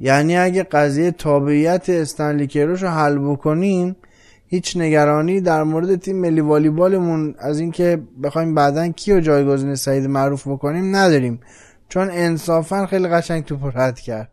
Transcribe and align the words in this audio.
یعنی 0.00 0.36
اگه 0.36 0.62
قضیه 0.62 1.10
تابعیت 1.10 1.88
استنلی 1.88 2.46
کروش 2.46 2.82
رو 2.82 2.88
حل 2.88 3.18
بکنیم 3.18 3.96
هیچ 4.48 4.76
نگرانی 4.76 5.40
در 5.40 5.62
مورد 5.62 5.96
تیم 5.96 6.16
ملی 6.16 6.40
والیبالمون 6.40 7.34
از 7.38 7.60
اینکه 7.60 8.02
بخوایم 8.22 8.54
بعدا 8.54 8.88
کیو 8.88 9.20
جایگزین 9.20 9.74
سعید 9.74 10.06
معروف 10.06 10.48
بکنیم 10.48 10.96
نداریم. 10.96 11.40
چون 11.88 12.10
انصافا 12.10 12.86
خیلی 12.86 13.08
قشنگ 13.08 13.44
توپ 13.44 13.76
رد 13.78 14.00
کرد. 14.00 14.30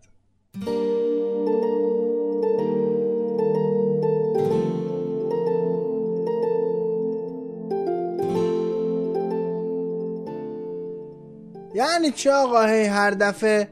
یعنی 11.76 12.12
چه 12.16 12.32
آقا؟ 12.32 12.66
هی 12.66 12.86
هر 12.86 13.12
دفعه 13.12 13.68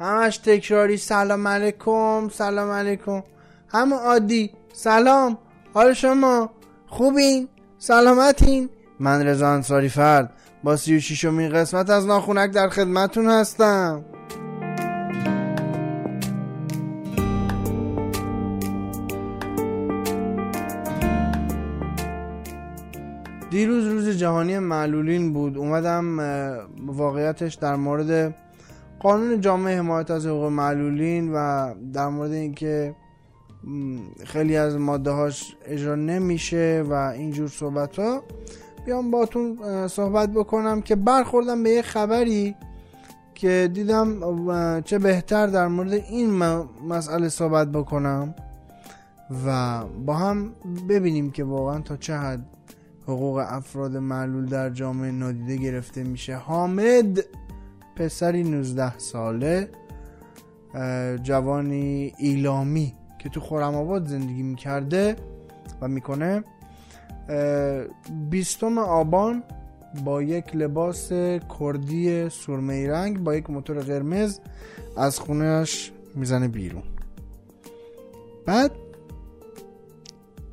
همش 0.00 0.36
تکراری. 0.36 0.96
سلام 0.96 1.48
علیکم 1.48 2.28
سلام 2.28 2.70
علیکم. 2.70 3.22
همه 3.68 3.96
عادی. 3.96 4.50
سلام. 4.72 5.38
حال 5.74 5.92
شما؟ 5.92 6.50
خوبین؟ 6.86 7.48
سلامتین؟ 7.78 8.68
من 9.00 9.26
رضا 9.26 9.48
انصاری 9.48 9.88
فرد. 9.88 10.32
با 10.64 10.76
سی 10.76 10.96
و 10.96 11.00
شیشمین 11.00 11.52
قسمت 11.52 11.90
از 11.90 12.06
ناخونک 12.06 12.50
در 12.50 12.68
خدمتون 12.68 13.26
هستم. 13.26 14.04
دیروز 23.50 23.86
روز 23.86 24.08
جهانی 24.08 24.58
معلولین 24.58 25.32
بود. 25.32 25.56
اومدم 25.56 26.18
واقعیتش 26.86 27.54
در 27.54 27.76
مورد 27.76 28.34
قانون 29.02 29.40
جامعه 29.40 29.78
حمایت 29.78 30.10
از 30.10 30.26
حقوق 30.26 30.44
معلولین 30.44 31.32
و 31.34 31.74
در 31.92 32.08
مورد 32.08 32.32
اینکه 32.32 32.94
خیلی 34.24 34.56
از 34.56 34.76
ماده 34.76 35.10
هاش 35.10 35.56
اجرا 35.64 35.94
نمیشه 35.94 36.84
و 36.88 36.92
اینجور 36.92 37.48
صحبت 37.48 37.98
ها 37.98 38.22
بیام 38.86 39.10
باتون 39.10 39.58
صحبت 39.88 40.30
بکنم 40.30 40.82
که 40.82 40.96
برخوردم 40.96 41.62
به 41.62 41.70
یه 41.70 41.82
خبری 41.82 42.54
که 43.34 43.70
دیدم 43.72 44.20
چه 44.80 44.98
بهتر 44.98 45.46
در 45.46 45.68
مورد 45.68 45.92
این 45.92 46.30
مسئله 46.88 47.28
صحبت 47.28 47.72
بکنم 47.72 48.34
و 49.46 49.80
با 50.06 50.14
هم 50.14 50.52
ببینیم 50.88 51.30
که 51.30 51.44
واقعا 51.44 51.80
تا 51.80 51.96
چه 51.96 52.16
حد 52.16 52.46
حقوق 53.02 53.44
افراد 53.48 53.96
معلول 53.96 54.46
در 54.46 54.70
جامعه 54.70 55.10
نادیده 55.10 55.56
گرفته 55.56 56.04
میشه. 56.04 56.36
حامد! 56.36 57.24
پسری 57.96 58.42
19 58.42 58.98
ساله 58.98 59.68
جوانی 61.22 62.12
ایلامی 62.18 62.94
که 63.18 63.28
تو 63.28 63.40
خورم 63.40 63.74
آباد 63.74 64.06
زندگی 64.06 64.42
می‌کرده 64.42 65.16
و 65.80 65.88
می‌کنه. 65.88 66.44
بیستم 68.30 68.78
آبان 68.78 69.42
با 70.04 70.22
یک 70.22 70.56
لباس 70.56 71.12
کردی 71.60 72.28
سرمه 72.28 72.88
رنگ 72.88 73.18
با 73.18 73.34
یک 73.34 73.50
موتور 73.50 73.78
قرمز 73.78 74.38
از 74.96 75.18
خونهش 75.18 75.92
می‌زنه 76.14 76.48
بیرون. 76.48 76.82
بعد 78.46 78.70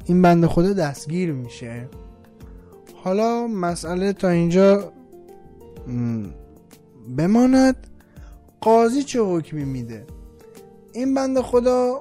این 0.06 0.22
بنده 0.22 0.48
خدا 0.48 0.74
دستگیر 0.74 1.32
میشه. 1.32 1.88
حالا 3.04 3.48
مسئله 3.48 4.14
تا 4.14 4.30
اینجا 4.30 4.92
بماند 7.18 7.76
قاضی 8.62 9.04
چه 9.04 9.20
حکمی 9.22 9.66
میده؟ 9.66 10.06
این 10.94 11.14
بنده 11.14 11.42
خدا 11.42 12.00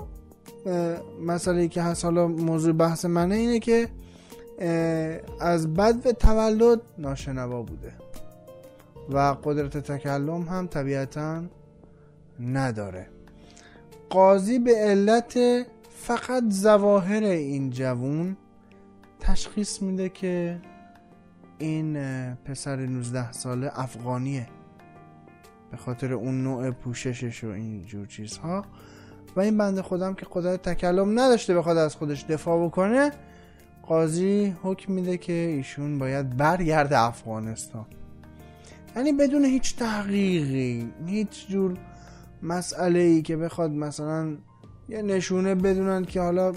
مسئله 1.26 1.68
که 1.68 1.82
هست 1.82 2.04
حالا 2.04 2.28
موضوع 2.28 2.72
بحث 2.72 3.04
منه 3.04 3.34
اینه 3.34 3.58
که 3.58 3.88
از 5.40 5.74
بد 5.74 6.06
و 6.06 6.12
تولد 6.12 6.80
ناشنوا 6.98 7.62
بوده 7.62 7.92
و 9.10 9.18
قدرت 9.44 9.76
تکلم 9.76 10.42
هم 10.42 10.66
طبیعتا 10.66 11.42
نداره. 12.40 13.06
قاضی 14.10 14.58
به 14.58 14.74
علت 14.76 15.38
فقط 15.90 16.42
زواهر 16.48 17.22
این 17.22 17.70
جوون 17.70 18.36
تشخیص 19.20 19.82
میده 19.82 20.08
که 20.08 20.60
این 21.58 21.98
پسر 22.34 22.76
19 22.76 23.32
ساله 23.32 23.70
افغانیه. 23.74 24.48
به 25.70 25.76
خاطر 25.76 26.12
اون 26.12 26.42
نوع 26.42 26.70
پوششش 26.70 27.44
و 27.44 27.48
این 27.48 27.86
جور 27.86 28.06
چیزها. 28.06 28.64
و 29.36 29.40
این 29.40 29.58
بنده 29.58 29.82
خودم 29.82 30.14
که 30.14 30.26
قدرت 30.32 30.62
تکلم 30.62 31.20
نداشته 31.20 31.54
بخواد 31.54 31.76
از 31.76 31.96
خودش 31.96 32.24
دفاع 32.24 32.66
بکنه 32.66 33.10
قاضی 33.82 34.56
حکم 34.62 34.92
میده 34.92 35.16
که 35.16 35.32
ایشون 35.32 35.98
باید 35.98 36.36
برگرده 36.36 36.98
افغانستان. 36.98 37.86
یعنی 38.96 39.12
بدون 39.12 39.44
هیچ 39.44 39.76
تحقیقی 39.76 40.92
هیچ 41.06 41.48
جور 41.48 41.78
مسئله 42.42 42.98
ای 42.98 43.22
که 43.22 43.36
بخواد 43.36 43.70
مثلا 43.70 44.36
یه 44.88 45.02
نشونه 45.02 45.54
بدونن 45.54 46.04
که 46.04 46.20
حالا 46.20 46.52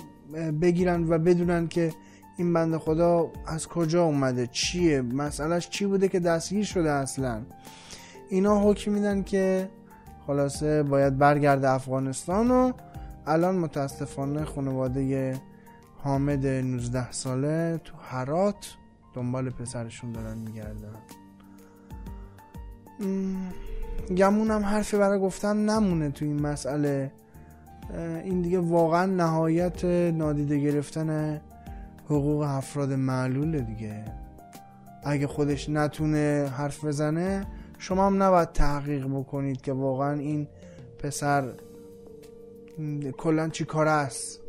بگیرن 0.61 1.03
و 1.09 1.17
بدونن 1.17 1.67
که 1.67 1.93
این 2.37 2.53
بنده 2.53 2.77
خدا 2.77 3.31
از 3.47 3.67
کجا 3.67 4.03
اومده 4.03 4.47
چیه 4.47 5.01
مسئلهش 5.01 5.69
چی 5.69 5.85
بوده 5.85 6.07
که 6.07 6.19
دستگیر 6.19 6.65
شده 6.65 6.91
اصلا. 6.91 7.41
اینا 8.31 8.59
حکم 8.59 8.91
میدن 8.91 9.23
که 9.23 9.69
خلاصه 10.27 10.83
باید 10.83 11.17
برگرده 11.17 11.69
افغانستان 11.69 12.51
و 12.51 12.71
الان 13.27 13.55
متاسفانه 13.55 14.45
خانواده 14.45 15.35
حامد 15.97 16.47
19 16.47 17.11
ساله 17.11 17.81
تو 17.83 17.93
هرات 18.09 18.75
دنبال 19.13 19.49
پسرشون 19.49 20.11
دارن 20.11 20.37
میگردن. 20.37 20.95
گمونم 24.15 24.65
حرفی 24.65 24.97
برای 24.97 25.19
گفتن 25.19 25.57
نمونه 25.57 26.09
تو 26.09 26.25
این 26.25 26.41
مسئله. 26.41 27.11
این 28.23 28.41
دیگه 28.41 28.59
واقعا 28.59 29.05
نهایت 29.05 29.85
نادیده 30.13 30.59
گرفتن 30.59 31.41
حقوق 32.05 32.41
افراد 32.41 32.93
معلوله 32.93 33.61
دیگه. 33.61 34.05
اگه 35.03 35.27
خودش 35.27 35.69
نتونه 35.69 36.51
حرف 36.57 36.85
بزنه 36.85 37.45
شما 37.81 38.07
هم 38.07 38.23
نباید 38.23 38.51
تحقیق 38.51 39.07
بکنید 39.07 39.61
که 39.61 39.73
واقعا 39.73 40.19
این 40.19 40.47
پسر 40.99 41.53
کلا 43.17 43.49
چی 43.49 43.65
کار 43.65 43.87
است؟ 43.87 44.41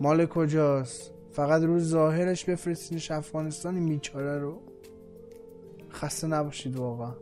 مال 0.00 0.26
کجاست؟ 0.26 1.10
فقط 1.32 1.62
روز 1.62 1.88
ظاهرش 1.88 2.44
بفرستینش 2.44 3.10
افغانستان 3.10 3.74
این 3.74 3.86
بیچاره 3.86 4.38
رو؟ 4.38 4.58
خسته 5.92 6.26
نباشید 6.26 6.76
واقعا. 6.76 7.12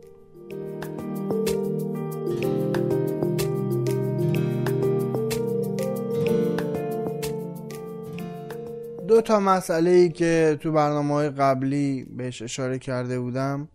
دو 9.07 9.21
تا 9.21 9.39
مسئله 9.39 9.89
ای 9.89 10.09
که 10.09 10.57
تو 10.61 10.71
برنامه 10.71 11.13
های 11.13 11.29
قبلی 11.29 12.03
بهش 12.17 12.41
اشاره 12.41 12.79
کرده 12.79 13.19
بودم. 13.19 13.67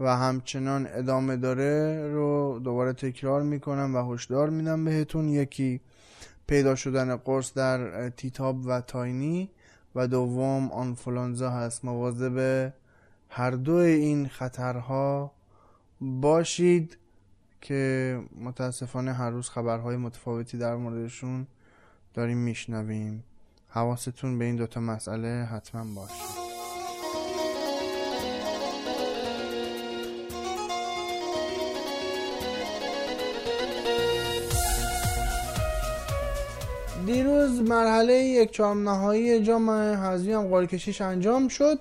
و 0.00 0.16
همچنان 0.16 0.88
ادامه 0.90 1.36
داره 1.36 2.06
رو 2.12 2.60
دوباره 2.64 2.92
تکرار 2.92 3.42
می‌کنم 3.42 3.94
و 3.94 4.12
هشدار 4.12 4.50
میدم 4.50 4.84
بهتون. 4.84 5.28
یکی 5.28 5.80
پیدا 6.46 6.74
شدن 6.74 7.16
قرص 7.16 7.54
در 7.54 8.08
تیتاب 8.08 8.66
و 8.66 8.80
تاینی 8.80 9.50
و 9.94 10.06
دوم 10.06 10.72
آنفولانزا 10.72 11.50
هست. 11.50 11.84
مواظب 11.84 12.72
هر 13.28 13.50
دو 13.50 13.74
این 13.74 14.28
خطرها 14.28 15.32
باشید 16.00 16.98
که 17.60 18.20
متاسفانه 18.40 19.12
هر 19.12 19.30
روز 19.30 19.48
خبرهای 19.48 19.96
متفاوتی 19.96 20.58
در 20.58 20.76
موردشون 20.76 21.46
داریم 22.14 22.38
میشنویم. 22.38 23.24
حواستون 23.68 24.38
به 24.38 24.44
این 24.44 24.56
دوتا 24.56 24.80
مسئله 24.80 25.48
حتما 25.52 25.94
باشه. 25.94 26.45
دیروز 37.06 37.60
مرحله 37.60 38.14
یک 38.14 38.50
چهارم 38.50 38.88
نهایی 38.88 39.42
جام 39.42 39.70
حذفی 39.70 40.32
هم 40.32 40.66
انجام 41.00 41.48
شد 41.48 41.78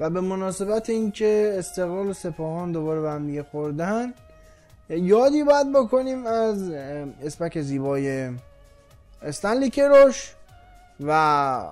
و 0.00 0.10
به 0.10 0.20
مناسبت 0.20 0.90
اینکه 0.90 1.54
استقلال 1.58 2.06
و 2.06 2.12
سپاهان 2.12 2.72
دوباره 2.72 3.00
به 3.00 3.10
هم 3.10 3.26
دیگه 3.26 3.42
خوردن 3.42 4.14
یادی 4.88 5.44
باید 5.44 5.72
بکنیم 5.72 6.26
از 6.26 6.70
اسپک 7.22 7.60
زیبای 7.60 8.30
استنلی 9.22 9.70
کروش 9.70 10.34
و 11.06 11.62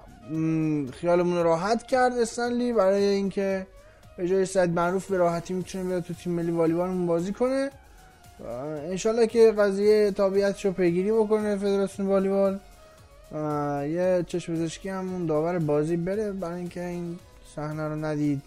خیالمون 0.92 1.42
راحت 1.44 1.82
کرد 1.82 2.18
استنلی 2.18 2.72
برای 2.72 3.04
اینکه 3.04 3.66
به 4.16 4.28
جای 4.28 4.46
سعید 4.46 4.70
معروف 4.70 5.10
به 5.10 5.16
راحتی 5.16 5.54
می‌تونه 5.54 5.84
بیاد 5.84 6.02
تو 6.02 6.14
تیم 6.14 6.32
ملی 6.32 6.50
والیبالمون 6.50 7.06
بازی 7.06 7.32
کنه. 7.32 7.70
انشالله 8.90 9.26
که 9.26 9.52
قضیه 9.52 10.10
تابعیتش 10.10 10.64
رو 10.64 10.72
پیگیری 10.72 11.12
بکنه 11.12 11.56
فدراسیون 11.56 12.08
والیبال. 12.08 12.58
یه 13.32 14.24
چشم 14.26 14.54
پزشکی 14.54 14.88
هم 14.88 15.12
اون 15.12 15.26
داور 15.26 15.58
بازی 15.58 15.96
بره 15.96 16.32
برای 16.32 16.58
اینکه 16.58 16.84
این 16.84 17.18
صحنه 17.56 17.88
رو 17.88 18.04
ندید 18.04 18.42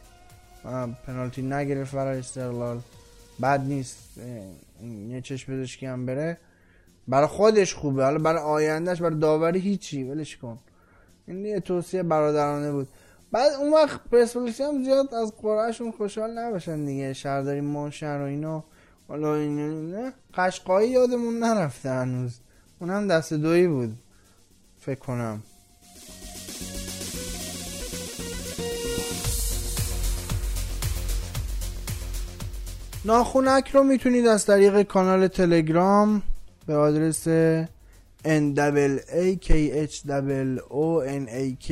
پنالتی 1.08 1.42
نگرفت 1.42 1.96
برای 1.96 2.20
استقلال. 2.20 2.80
بد 3.42 3.62
نیست. 3.62 3.98
یه 5.10 5.22
چشم 5.22 5.54
پزشکی 5.54 5.86
هم 5.86 6.06
بره. 6.06 6.38
برای 7.08 7.28
خودش 7.28 7.74
خوبه. 7.74 8.04
حالا 8.04 8.20
برای 8.20 8.42
آیندهش 8.42 9.02
برای 9.02 9.20
داوری 9.20 9.60
هیچی. 9.60 10.04
ولش 10.04 10.38
کن. 10.38 10.60
این 11.28 11.46
یه 11.46 11.60
توصیه 11.60 12.04
برادرانه 12.04 12.72
بود. 12.72 12.88
بعد 13.32 13.52
اون 13.54 13.74
وقت 13.74 14.00
پرسپولیسی 14.12 14.64
هم 14.64 14.84
زیاد 14.84 15.14
از 15.14 15.34
قرعهشون 15.42 15.92
خوشحال 15.92 16.40
نباشن 16.40 16.86
دیگه. 16.86 17.14
شهرداری 17.14 17.62
مانشهر 17.62 18.22
و 18.22 18.26
اینو 18.26 18.62
حالا 19.08 19.36
این 19.36 20.12
قشقایی 20.34 20.90
یادمون 20.90 21.40
نرفته 21.40 21.90
هنوز. 21.90 22.40
اونم 22.80 23.08
دست 23.08 23.34
دویی 23.34 23.68
بود. 23.68 23.98
فکر 24.86 25.00
کنم. 25.00 25.44
ناخونک 33.06 33.70
رو 33.70 33.84
می‌تونید 33.84 34.28
از 34.28 34.46
طریق 34.46 34.82
کانال 34.82 35.28
تلگرام 35.28 36.22
به 36.66 36.76
آدرس 36.76 37.28
n 38.24 38.56
a 38.56 39.38
k 39.46 39.50
h 39.88 40.08
o 40.70 41.06
n 41.08 41.30
a 41.30 41.68
k 41.68 41.72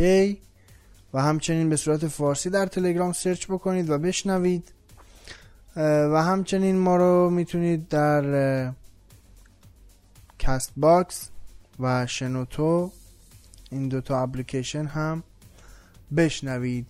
و 1.14 1.22
همچنین 1.22 1.70
به 1.70 1.76
صورت 1.76 2.08
فارسی 2.08 2.50
در 2.50 2.66
تلگرام 2.66 3.14
سرچ 3.14 3.46
بکنید 3.46 3.90
و 3.90 3.98
بشنوید. 3.98 4.74
و 5.76 6.24
همچنین 6.24 6.78
ما 6.78 6.96
رو 6.96 7.30
می‌تونید 7.30 7.88
در 7.88 8.74
Castbox 10.40 11.30
و 11.80 12.08
شنوتو 12.08 12.92
این 13.72 13.88
دوتا 13.88 14.24
اپلیکیشن 14.24 14.86
هم 14.86 15.24
بشنوید 16.18 16.88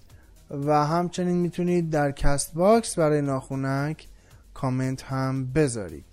و 0.50 0.86
همچنین 0.86 1.38
می‌تونید 1.38 1.89
در 1.89 2.12
Castbox 2.12 3.00
برای 3.00 3.22
ناخونک 3.22 4.07
کامنت 4.54 5.04
هم 5.04 5.54
بذارید. 5.54 6.11